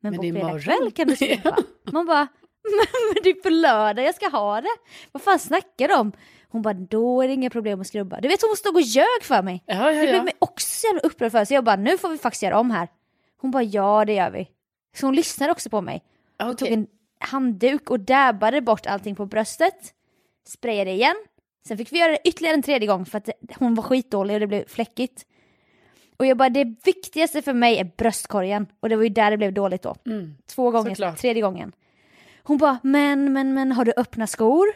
[0.00, 1.56] Men, Men på fredag imorgon." kväll kan du skrubba.
[1.92, 2.28] Man bara,
[3.14, 4.76] men, det är på lördag jag ska ha det.
[5.12, 6.12] Vad fan snackar de om?
[6.48, 8.20] Hon bara, då är det inga problem att skrubba.
[8.20, 9.62] Du vet hon stod och ljög för mig.
[9.66, 10.22] Ja, ja, Det blev ja.
[10.22, 11.44] mig också så jävla upprörd för.
[11.44, 12.88] Så jag bara, nu får vi faktiskt göra om här.
[13.40, 14.48] Hon bara, ja det gör vi.
[14.96, 16.02] Så hon lyssnade också på mig.
[16.42, 16.56] Okej.
[16.56, 16.86] Tog en
[17.18, 19.94] handduk och dabbade bort allting på bröstet.
[20.48, 21.16] Sprayade igen.
[21.68, 24.40] Sen fick vi göra det ytterligare en tredje gång för att hon var skitdålig och
[24.40, 25.26] det blev fläckigt.
[26.16, 28.66] Och jag bara, det viktigaste för mig är bröstkorgen.
[28.80, 29.94] Och det var ju där det blev dåligt då.
[30.06, 30.34] Mm.
[30.46, 31.18] Två gånger, Såklart.
[31.18, 31.72] tredje gången.
[32.46, 34.66] Hon bara, men, men, men har du öppna skor?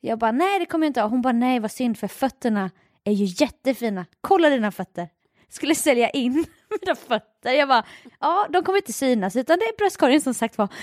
[0.00, 1.08] Jag bara, nej det kommer jag inte ha.
[1.08, 2.70] Hon bara, nej vad synd för fötterna
[3.04, 4.06] är ju jättefina.
[4.20, 5.08] Kolla dina fötter.
[5.48, 6.32] Skulle sälja in
[6.80, 7.52] mina fötter.
[7.52, 7.84] Jag bara,
[8.20, 10.68] ja de kommer inte synas utan det är bröstkorgen som sagt var.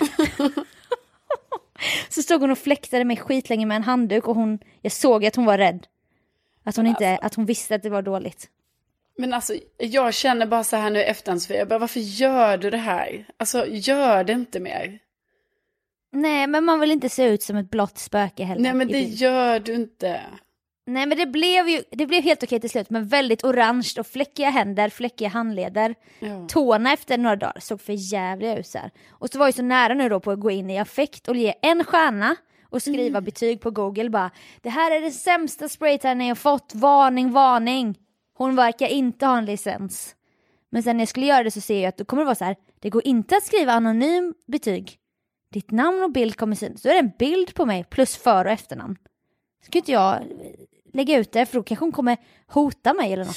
[2.08, 5.36] Så stod hon och fläktade mig skitlänge med en handduk och hon, jag såg att
[5.36, 5.86] hon var rädd.
[6.64, 8.48] Att hon, inte, att hon visste att det var dåligt.
[9.18, 12.70] Men alltså, jag känner bara så här nu i efterhand, jag bara, varför gör du
[12.70, 13.26] det här?
[13.36, 14.98] Alltså, gör det inte mer.
[16.12, 18.62] Nej men man vill inte se ut som ett blått spöke heller.
[18.62, 20.20] Nej, men det gör du inte.
[20.86, 24.06] Nej men det blev ju det blev helt okej till slut men väldigt orange och
[24.06, 25.94] fläckiga händer, fläckiga handleder.
[26.18, 26.46] Ja.
[26.48, 28.90] Tårna efter några dagar såg för jävliga ut så här.
[29.10, 31.36] Och så var jag så nära nu då på att gå in i affekt och
[31.36, 32.36] ge en stjärna
[32.70, 37.32] och skriva betyg på google bara Det här är den sämsta spraytan jag fått, varning,
[37.32, 37.98] varning.
[38.34, 40.14] Hon verkar inte ha en licens.
[40.70, 42.34] Men sen när jag skulle göra det så ser jag att då kommer det vara
[42.34, 44.98] så här, det går inte att skriva anonym betyg.
[45.52, 46.82] Ditt namn och bild kommer synas.
[46.82, 48.96] Då är det en bild på mig plus för och efternamn.
[49.66, 50.18] Ska inte jag
[50.94, 53.36] lägga ut det för då kanske hon kommer hota mig eller något.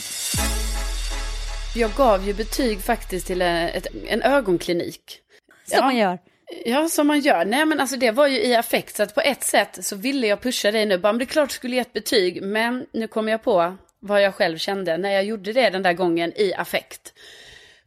[1.75, 5.19] Jag gav ju betyg faktiskt till en, ett, en ögonklinik.
[5.65, 5.81] Som Ja.
[5.85, 6.19] man gör.
[6.65, 7.45] Ja, som man gör.
[7.45, 8.95] Nej, men alltså det var ju i affekt.
[8.95, 10.97] Så att på ett sätt så ville jag pusha dig nu.
[10.97, 12.43] Bara, men det är klart du skulle ge ett betyg.
[12.43, 15.93] Men nu kom jag på vad jag själv kände när jag gjorde det den där
[15.93, 17.13] gången i affekt.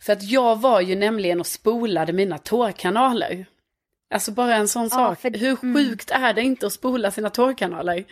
[0.00, 3.46] För att jag var ju nämligen och spolade mina tårkanaler.
[4.10, 5.20] Alltså bara en sån sak.
[5.20, 8.04] för- Hur sjukt är det inte att spola sina tårkanaler?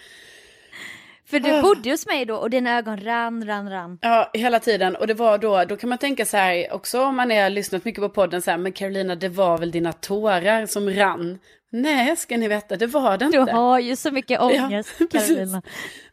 [1.31, 3.99] För du bodde hos mig då och dina ögon rann, rann, rann.
[4.03, 4.97] Ja, hela tiden.
[4.97, 7.85] Och det var då, då kan man tänka så här också om man har lyssnat
[7.85, 11.39] mycket på podden så här, men Carolina det var väl dina tårar som rann.
[11.71, 13.39] Nej, ska ni veta, det var det inte.
[13.39, 14.91] Du har ju så mycket ångest.
[15.11, 15.63] Carolina.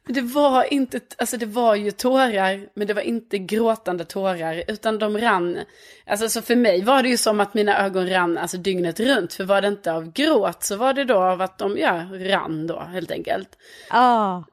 [0.07, 4.99] Det var inte, alltså det var ju tårar, men det var inte gråtande tårar, utan
[4.99, 5.59] de rann.
[6.05, 9.33] Alltså så för mig var det ju som att mina ögon rann alltså dygnet runt,
[9.33, 12.67] för var det inte av gråt så var det då av att de, ja, rann
[12.67, 13.49] då helt enkelt.
[13.89, 14.43] Ja.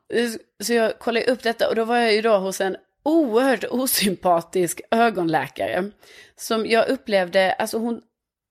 [0.62, 4.80] Så jag kollade upp detta och då var jag ju då hos en oerhört osympatisk
[4.90, 5.90] ögonläkare.
[6.36, 8.00] Som jag upplevde, alltså hon,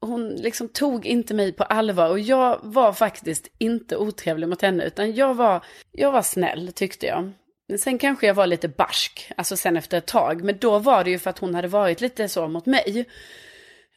[0.02, 4.84] hon liksom tog inte mig på allvar och jag var faktiskt inte otrevlig mot henne
[4.84, 7.32] utan jag var, jag var snäll tyckte jag.
[7.80, 11.10] Sen kanske jag var lite barsk, alltså sen efter ett tag, men då var det
[11.10, 13.06] ju för att hon hade varit lite så mot mig.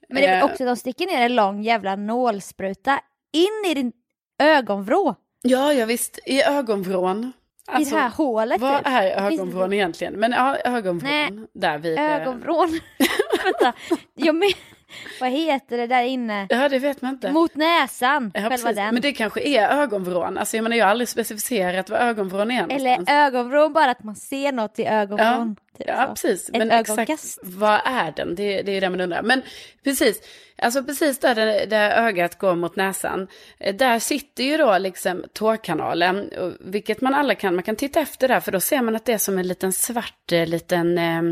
[0.09, 3.01] Men det är Eh, också att de sticker ner en lång jävla nålspruta
[3.33, 3.93] in i din
[4.39, 5.15] ögonvrå.
[5.43, 7.33] Ja, ja visst, i ögonvrån.
[7.81, 8.61] I det här hålet.
[8.61, 8.87] Vad typ.
[8.87, 10.15] är ögonvrån egentligen?
[10.15, 11.11] Men ja, ögonvrån.
[11.11, 11.99] Nej, där vid...
[11.99, 12.81] Ögonvrån.
[13.45, 13.73] Vänta,
[14.15, 14.53] jag men,
[15.21, 16.47] vad heter det där inne?
[16.51, 17.33] Ja, det vet man inte.
[17.33, 18.77] Mot näsan, ja, själva precis.
[18.77, 18.95] den.
[18.95, 20.39] Men det kanske är ögonvrån.
[20.39, 23.09] Alltså jag menar, jag har aldrig specificerat vad ögonvrån är Eller någonstans.
[23.09, 25.57] ögonvrån, bara att man ser något i ögonvrån.
[25.79, 26.09] Typ Ja, så.
[26.09, 26.49] precis.
[26.49, 28.35] Ett Men exakt vad är den?
[28.35, 29.23] Det, det är det man undrar.
[29.23, 29.43] Men
[29.85, 30.21] precis,
[30.59, 35.25] alltså precis där, där, där ögat går mot näsan, eh, där sitter ju då liksom
[35.33, 36.31] tårkanalen,
[36.61, 39.13] vilket man alla kan, man kan titta efter där, för då ser man att det
[39.13, 41.23] är som en liten svart, eh, liten, eh,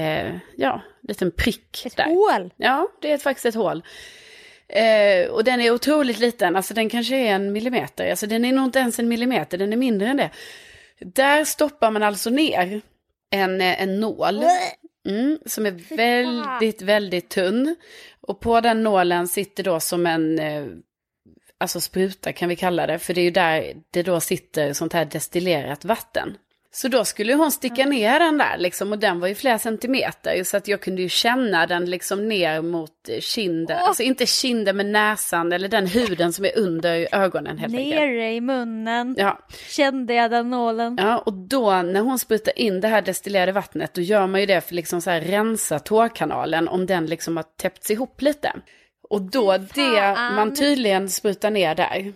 [0.00, 2.04] eh, ja, liten prick Ett där.
[2.04, 2.52] hål.
[2.56, 3.82] Ja, det är faktiskt ett hål.
[4.68, 8.52] Eh, och den är otroligt liten, alltså den kanske är en millimeter, alltså den är
[8.52, 10.30] nog inte ens en millimeter, den är mindre än det.
[11.00, 12.80] Där stoppar man alltså ner
[13.32, 14.44] en, eh, en nål
[15.08, 17.76] mm, som är väldigt, väldigt tunn.
[18.20, 20.66] Och på den nålen sitter då som en, eh,
[21.58, 24.92] alltså spruta kan vi kalla det, för det är ju där det då sitter sånt
[24.92, 26.36] här destillerat vatten.
[26.74, 30.44] Så då skulle hon sticka ner den där liksom och den var ju flera centimeter
[30.44, 33.78] så att jag kunde ju känna den liksom ner mot kinden.
[33.80, 33.88] Åh.
[33.88, 38.00] Alltså inte kinden med näsan eller den huden som är under ögonen helt enkelt.
[38.00, 40.96] Nere i munnen Ja, kände jag den nålen.
[41.00, 44.46] ja, och då när hon sprutar in det här destillerade vattnet då gör man ju
[44.46, 48.52] det för liksom så här rensa tårkanalen om den liksom har täppts ihop lite.
[49.08, 50.34] Och då det fan.
[50.34, 52.12] man tydligen sprutar ner där,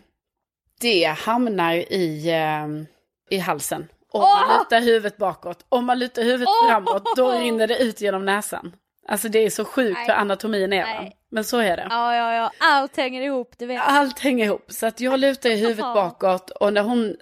[0.81, 3.89] det hamnar i, eh, i halsen.
[4.17, 6.69] Om man lutar huvudet bakåt, om man lutar huvudet Åh!
[6.69, 8.73] framåt, då rinner det ut genom näsan.
[9.09, 10.07] Alltså det är så sjukt Nej.
[10.07, 10.85] hur anatomin är?
[10.85, 11.17] Nej.
[11.31, 11.87] Men så är det.
[11.91, 12.51] Ja, ja, ja.
[12.59, 13.83] Allt hänger ihop, du vet.
[13.85, 14.65] Allt hänger ihop.
[14.69, 17.17] Så att jag lutar huvudet bakåt och när hon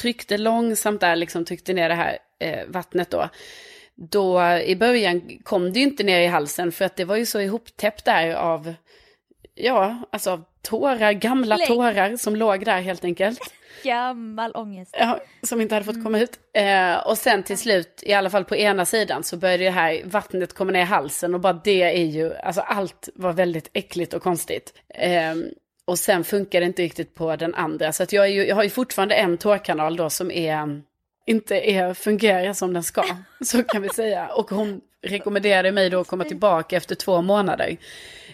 [0.00, 3.28] tryckte långsamt där, liksom tryckte ner det här eh, vattnet då.
[3.94, 7.26] Då i början kom det ju inte ner i halsen för att det var ju
[7.26, 8.74] så ihoptäppt där av,
[9.54, 11.66] ja, alltså av tårar, gamla Lägg.
[11.68, 13.40] tårar som låg där helt enkelt.
[13.84, 14.96] Gammal ångest.
[14.98, 16.04] Ja, som inte hade fått Mm.
[16.04, 16.32] komma ut.
[16.54, 20.00] Eh, och sen till slut, i alla fall på ena sidan, så började det här
[20.04, 24.14] vattnet komma ner i halsen och bara det är ju, alltså allt var väldigt äckligt
[24.14, 24.72] och konstigt.
[24.94, 25.34] Eh,
[25.84, 28.62] och sen funkar det inte riktigt på den andra, så att jag, ju, jag har
[28.62, 30.82] ju fortfarande en tårkanal då som är,
[31.26, 33.04] inte är, fungerar som den ska,
[33.44, 34.26] så kan vi säga.
[34.26, 37.76] Och hon rekommenderade mig då att komma tillbaka efter två månader.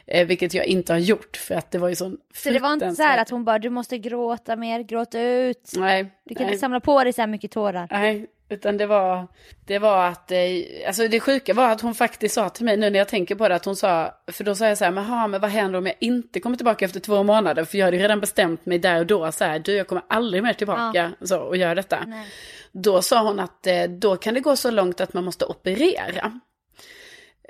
[0.06, 2.72] Eh, vilket jag inte har gjort, för att det var ju sån Så det var
[2.72, 5.72] inte så här att hon bara, du måste gråta mer, gråta ut.
[5.76, 6.52] Nej, Du kan nej.
[6.52, 7.88] inte samla på dig så här mycket tårar.
[7.90, 9.26] Nej, utan det var,
[9.66, 10.38] det var att, eh,
[10.86, 13.48] alltså det sjuka var att hon faktiskt sa till mig nu när jag tänker på
[13.48, 15.78] det, att hon sa, för då sa jag så här, men, ha, men vad händer
[15.78, 17.64] om jag inte kommer tillbaka efter två månader?
[17.64, 20.42] För jag hade redan bestämt mig där och då, så här, du jag kommer aldrig
[20.42, 21.98] mer tillbaka så, och göra detta.
[22.06, 22.26] Nej.
[22.72, 26.40] Då sa hon att eh, då kan det gå så långt att man måste operera.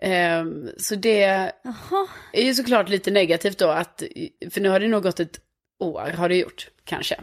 [0.03, 2.07] Ehm, så det Jaha.
[2.33, 4.03] är ju såklart lite negativt då, att,
[4.51, 5.41] för nu har det nog gått ett
[5.79, 7.21] år, har det gjort, kanske.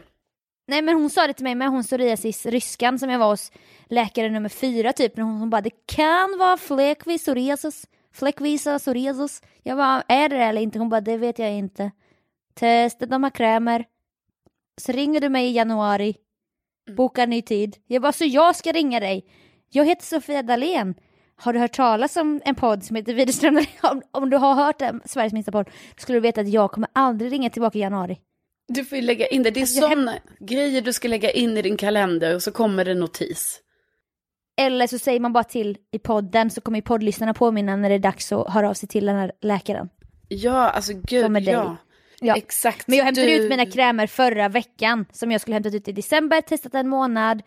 [0.67, 3.51] Nej men hon sa det till mig med hon psoriasis, ryskan som jag var hos
[3.89, 5.17] läkare nummer fyra typ.
[5.17, 9.41] När hon, hon bara det kan vara fläckvis psoriasis, fläckvisa psoriasis.
[9.63, 10.79] Jag bara är det det eller inte?
[10.79, 11.91] Hon bara det vet jag inte.
[12.53, 13.85] Testa de här krämer.
[14.81, 16.15] Så ringer du mig i januari.
[16.97, 17.77] Boka ny tid.
[17.87, 19.25] Jag bara så jag ska ringa dig.
[19.69, 20.95] Jag heter Sofia Dalén.
[21.35, 24.79] Har du hört talas om en podd som heter Widerström om, om du har hört
[24.79, 28.19] den, Sveriges minsta podd, skulle du veta att jag kommer aldrig ringa tillbaka i januari.
[28.67, 29.51] Du får ju lägga in det.
[29.51, 32.85] Det är Alltså, sådana grejer du ska lägga in i din kalender och så kommer
[32.85, 33.59] det notis.
[34.61, 37.95] Eller så säger man bara till i podden så kommer ju poddlyssnarna påminna när det
[37.95, 39.89] är dags att höra av sig till den här läkaren.
[40.27, 41.43] Ja, alltså gud, Som dig.
[41.49, 41.77] ja.
[42.19, 42.35] Ja.
[42.35, 42.87] Exakt.
[42.87, 43.33] Men jag hämtade du...
[43.33, 47.41] ut mina krämer förra veckan som jag skulle hämtat ut i december, testat en månad,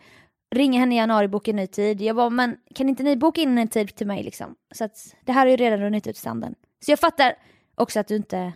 [0.55, 2.01] ringa henne i januari, boka en ny tid.
[2.01, 4.55] Jag bara, men kan inte ni boka in en tid till mig liksom?
[4.71, 6.55] Så att det här har ju redan runnit ut i sanden.
[6.85, 7.35] Så jag fattar
[7.75, 8.53] också att du inte,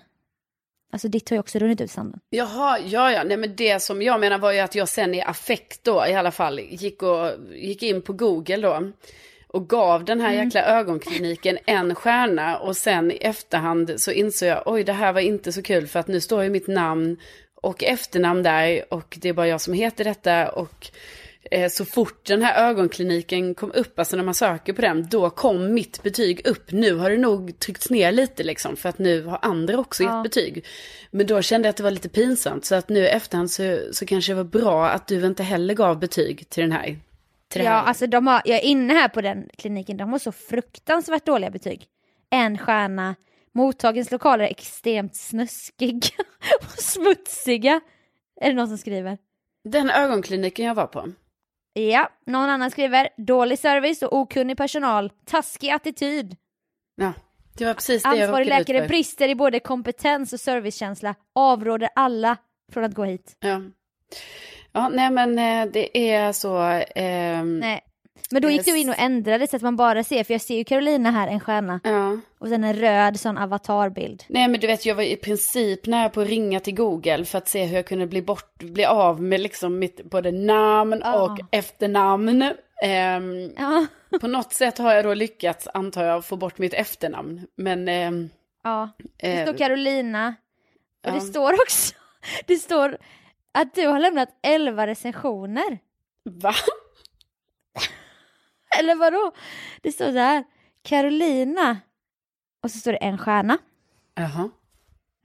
[0.92, 2.20] alltså ditt har ju också runnit ut i sanden.
[2.30, 3.24] Jaha, ja, ja.
[3.24, 6.16] Nej, men det som jag menar var ju att jag sen i affekt då i
[6.16, 8.92] alla fall gick, och, gick in på Google då.
[9.48, 12.58] Och gav den här jäkla ögonkliniken en stjärna.
[12.58, 16.00] Och sen i efterhand så insåg jag, oj det här var inte så kul för
[16.00, 17.18] att nu står ju mitt namn
[17.62, 18.94] och efternamn där.
[18.94, 20.50] Och det är bara jag som heter detta.
[20.50, 20.92] Och
[21.72, 25.74] så fort den här ögonkliniken kom upp, alltså när man söker på den, då kom
[25.74, 26.72] mitt betyg upp.
[26.72, 30.16] Nu har det nog tryckts ner lite liksom, för att nu har andra också Ja.
[30.18, 30.66] gett betyg.
[31.12, 33.80] Men då kände jag att det var lite pinsamt, så att nu i efterhand så,
[33.92, 37.00] så kanske det var bra att du inte heller gav betyg till den här.
[37.48, 37.84] Till Ja, här.
[37.84, 41.50] alltså de har, jag är inne här på den kliniken, de har så fruktansvärt dåliga
[41.50, 41.86] betyg.
[42.30, 43.16] En stjärna,
[43.54, 46.00] mottagens lokaler är extremt snuskiga
[46.62, 47.82] och smutsiga.
[48.42, 49.18] Är det någon som skriver?
[49.64, 51.08] Den ögonkliniken jag var på.
[51.74, 56.36] Ja, någon annan skriver dålig service och okunnig personal, taskig attityd.
[56.96, 57.14] Ja,
[57.58, 61.90] det var precis det jag Ansvarig ut läkare brister i både kompetens och servicekänsla, avråder
[61.96, 62.38] alla
[62.72, 63.38] från att gå hit.
[63.40, 63.62] Ja.
[64.72, 66.58] ja, nej men eh, det är så...
[66.96, 67.82] ehm, Nej.
[68.32, 70.58] Men då gick du in och ändrade så att man bara ser, för jag ser
[70.58, 72.18] ju Carolina här, en stjärna, Ja.
[72.40, 74.24] och sen en röd sån avatarbild.
[74.28, 77.38] Nej men du vet jag var i princip nära på att ringa till Google för
[77.38, 81.22] att se hur jag kunde bli bort, bli av med liksom mitt både namn Ja.
[81.24, 82.42] och efternamn.
[82.84, 83.86] Ehm, Ja.
[84.22, 87.48] på något sätt har jag då lyckats antar jag få bort mitt efternamn.
[87.56, 88.30] Men ehm,
[88.64, 88.90] Ja,
[89.22, 90.36] det eh, står Carolina.
[91.06, 91.94] Och det står också,
[92.46, 92.98] det står
[93.52, 95.80] att du har lämnat 11 recensioner.
[96.24, 96.54] va?
[98.80, 99.32] Eller vadå?
[99.82, 100.44] Det står så här,
[100.84, 101.78] Carolina.
[102.64, 103.58] Och så står det en stjärna.
[104.16, 104.50] Jaha.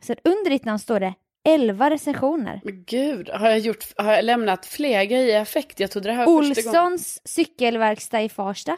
[0.03, 2.61] Sen under ditt namn står det 11 recensioner.
[2.65, 5.81] Men gud, har jag, gjort, har jag lämnat fler grejer i affekt?
[5.81, 6.83] Jag trodde det här var första gången.
[6.93, 8.77] Olssons cykelverkstad i Farsta.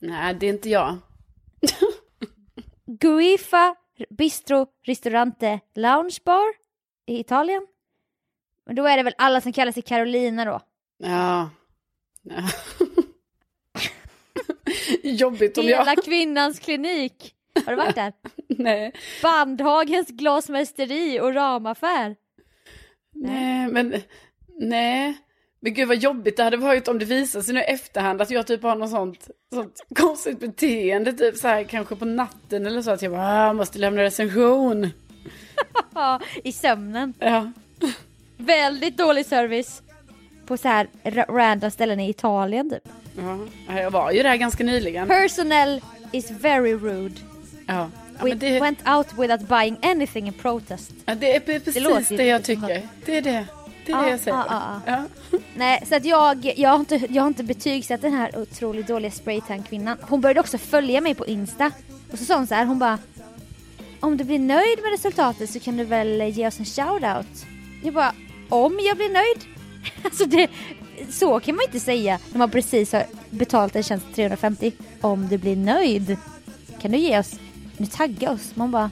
[0.00, 0.98] Nej, det är inte jag.
[2.86, 3.74] Guifa
[4.10, 6.54] Bistro Ristorante Lounge Bar
[7.06, 7.66] i Italien.
[8.66, 10.60] Men då är det väl alla som kallar sig Carolina då.
[10.98, 11.50] Ja,
[15.02, 16.04] Jobbigt om Hela jag...
[16.04, 17.34] kvinnans klinik.
[17.66, 18.12] Har du varit där?
[18.48, 18.92] Nej.
[19.22, 22.16] Bandhagens glasmästeri och ramaffär.
[23.14, 23.94] Nej, men
[24.58, 25.14] nej.
[25.62, 28.30] Men gud vad jobbigt det hade varit om det visade sig nu i efterhand att
[28.30, 32.82] jag typ har något sånt, sånt konstigt beteende, typ så här kanske på natten eller
[32.82, 34.90] så att jag bara, "Ah, jag måste lämna recension.
[36.44, 37.14] I sömnen.
[37.18, 37.52] Ja.
[38.36, 39.82] Väldigt dålig service.
[40.46, 42.88] På så här ra- random ställen i Italien typ.
[43.68, 45.08] Ja, jag var ju där ganska nyligen.
[45.08, 45.80] Personnel
[46.12, 47.14] is very rude.
[47.66, 50.92] Ja, ja We det, went out without buying anything in protest.
[51.06, 52.82] ja, det är precis låter det, jag tycker.
[53.06, 53.46] Det är det.
[53.86, 54.36] Det är Ja, det jag säger.
[54.36, 55.04] ja, Ja.
[55.54, 59.10] Nej, så att jag, jag, har inte, jag har inte betygsatt den här otroligt dåliga
[59.10, 59.96] spraytan-kvinnan.
[60.00, 61.72] Hon började också följa mig på Insta.
[62.12, 62.98] Och så sa hon så här, hon bara
[64.00, 67.46] Om du blir nöjd med resultatet så kan du väl ge oss en shoutout?
[67.84, 68.14] Jag bara,
[68.48, 69.44] om jag blir nöjd?
[70.04, 70.48] Alltså det,
[71.10, 74.72] så kan man inte säga när man precis har betalat en tjänst 350.
[75.00, 76.16] Om du blir nöjd
[76.80, 77.34] kan du ge oss,
[77.76, 78.50] nu tagga oss.
[78.56, 78.90] Man bara,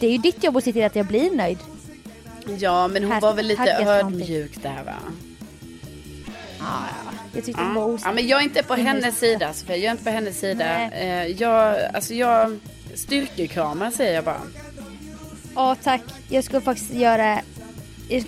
[0.00, 1.58] det är ju ditt jobb att se till att jag blir nöjd.
[2.58, 4.94] ja, men hon Här- var väl lite ödmjuk där va?
[6.58, 6.64] Ja,
[7.34, 8.08] jag tyckte hon var osäker.
[8.10, 9.76] ja, men jag är inte på hennes sida Sofia.
[9.76, 10.90] Jag är inte på hennes sida.
[10.90, 12.58] Eh, jag, alltså jag,
[12.94, 14.40] styrkekramar säger jag bara.
[15.54, 17.40] Ja tack, jag ska faktiskt göra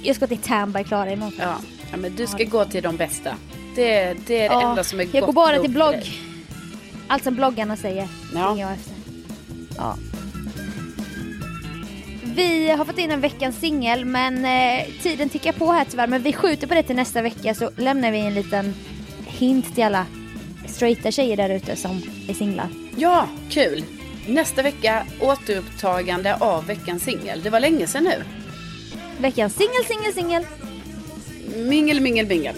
[0.02, 1.34] Jag ska till i Klara imorgon.
[1.38, 1.56] Ja,
[1.90, 3.34] ja men du ska gå till de bästa.
[3.74, 3.82] Det,
[4.26, 5.94] det är det Ja, enda som är gott jag går bara till blogg.
[7.08, 8.56] Allt som bloggarna säger Ja.
[8.58, 8.94] jag efter.
[9.76, 9.96] Ja.
[12.36, 16.06] Vi har fått in en veckans singel men eh, tiden tickar på här tyvärr.
[16.06, 18.74] Men vi skjuter på det till nästa vecka så lämnar vi en liten
[19.26, 20.06] hint till alla
[20.66, 22.68] straighta tjejer där ute som är singlar.
[22.96, 23.84] Ja, kul.
[24.28, 27.42] Nästa vecka återupptagande av veckans singel.
[27.42, 28.22] Det var länge sedan nu.
[29.18, 30.44] Veckans singel, singel, singel.
[31.56, 32.54] Mingel, mingel, mingel.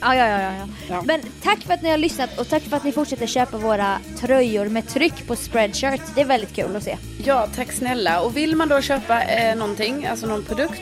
[0.00, 0.52] Ja, ja, ja, ja,
[0.88, 1.02] ja.
[1.06, 3.98] Men tack för att ni har lyssnat och tack för att ni fortsätter köpa våra
[4.20, 6.00] tröjor med tryck på spreadshirt.
[6.14, 6.96] Det är väldigt kul att se.
[7.24, 8.20] Ja, tack snälla.
[8.20, 10.80] Och vill man då köpa eh, någonting, alltså någon produkt,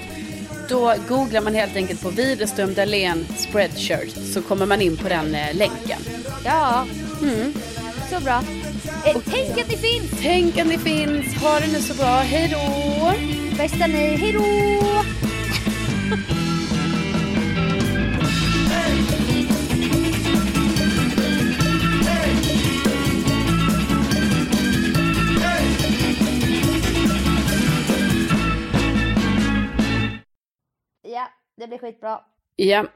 [0.68, 5.34] då googlar man helt enkelt på Widerström Dahlén Spreadshirt så kommer man in på den
[5.34, 5.98] eh, länken.
[6.44, 6.86] Ja,
[7.22, 7.52] Mm.
[8.10, 8.42] så bra.
[9.06, 10.10] Eh, tänk att ni finns!
[10.22, 11.34] Tänk att ni finns.
[11.42, 12.16] Ha det nu så bra.
[12.18, 13.12] Hej då!
[13.56, 14.42] Bästa ni, hejdå!
[14.80, 16.16] Ja,
[31.64, 32.20] det blir skitbra.
[32.56, 32.86] Ja,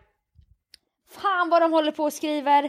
[1.10, 2.64] Fan vad de håller på och skriver!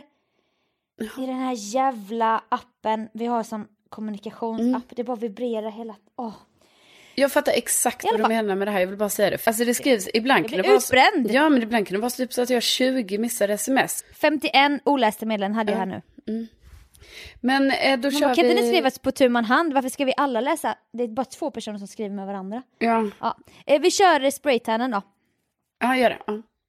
[1.18, 4.66] I den här jävla appen vi har som kommunikationsapp.
[4.66, 4.82] Mm.
[4.90, 5.96] Det bara vibrerar hela...
[6.16, 6.34] Åh.
[7.16, 8.80] jag fattar exakt vad du menar med det här.
[8.80, 9.48] Jag vill bara säga det.
[9.48, 11.32] Alltså det skrivs, ibland Jag kan det vara så, utbränd.
[11.32, 14.06] Ja, men ibland kan det vara typ så att jag har 20 missade sms.
[14.14, 16.02] 51 olästa meddelanden hade jag här nu.
[17.42, 18.52] Men eh, då Men kör kan vi...
[18.52, 19.74] inte det skrivas på tu man hand?
[19.74, 20.76] Varför ska vi alla läsa?
[20.94, 22.64] Det är bara två personer som skriver med varandra.
[22.78, 23.38] Ja, Ja.
[23.66, 25.02] Eh, vi kör spraytannen då
[25.80, 26.20] ja gör det.
[26.28, 26.49] Ja.